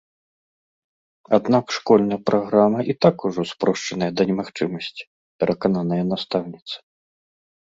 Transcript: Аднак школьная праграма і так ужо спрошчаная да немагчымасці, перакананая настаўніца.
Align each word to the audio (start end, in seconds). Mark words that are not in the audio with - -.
Аднак 1.37 1.65
школьная 1.77 2.17
праграма 2.31 2.79
і 2.93 2.95
так 3.07 3.17
ужо 3.29 3.41
спрошчаная 3.53 4.09
да 4.17 4.21
немагчымасці, 4.33 5.03
перакананая 5.45 6.01
настаўніца. 6.15 6.75